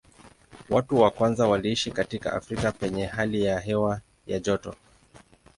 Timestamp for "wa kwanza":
0.99-1.47